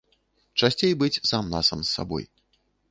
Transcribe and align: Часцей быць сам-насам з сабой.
Часцей 0.61 0.93
быць 1.03 1.21
сам-насам 1.33 1.79
з 1.87 1.95
сабой. 2.01 2.25